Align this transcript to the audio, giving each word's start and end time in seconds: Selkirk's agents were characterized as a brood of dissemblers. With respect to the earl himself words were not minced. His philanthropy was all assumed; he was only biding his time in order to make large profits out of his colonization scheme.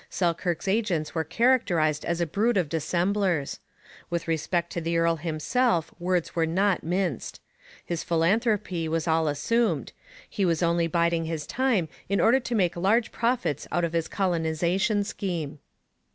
Selkirk's 0.09 0.67
agents 0.67 1.13
were 1.13 1.23
characterized 1.23 2.03
as 2.05 2.19
a 2.19 2.25
brood 2.25 2.57
of 2.57 2.69
dissemblers. 2.69 3.59
With 4.09 4.27
respect 4.27 4.71
to 4.71 4.81
the 4.81 4.97
earl 4.97 5.17
himself 5.17 5.93
words 5.99 6.35
were 6.35 6.47
not 6.47 6.83
minced. 6.83 7.39
His 7.85 8.03
philanthropy 8.03 8.87
was 8.89 9.07
all 9.07 9.27
assumed; 9.27 9.91
he 10.27 10.43
was 10.43 10.63
only 10.63 10.87
biding 10.87 11.25
his 11.25 11.45
time 11.45 11.87
in 12.09 12.19
order 12.19 12.39
to 12.39 12.55
make 12.55 12.75
large 12.75 13.11
profits 13.11 13.67
out 13.71 13.83
of 13.83 13.93
his 13.93 14.07
colonization 14.07 15.03
scheme. 15.03 15.59